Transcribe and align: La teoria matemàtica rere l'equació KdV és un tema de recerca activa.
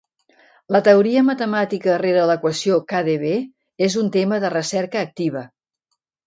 La 0.75 0.79
teoria 0.85 1.21
matemàtica 1.27 1.97
rere 2.03 2.23
l'equació 2.31 2.79
KdV 2.95 3.35
és 3.89 3.99
un 4.05 4.11
tema 4.17 4.41
de 4.47 4.53
recerca 4.55 5.05
activa. 5.11 5.47